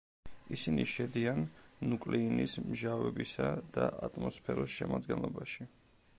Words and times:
ისინი 0.55 0.85
შედიან 0.91 1.41
ნუკლეინის 1.91 2.57
მჟავებისა 2.71 3.53
და 3.77 3.87
ატმოსფეროს 4.09 4.77
შემადგენლობაში. 4.81 5.71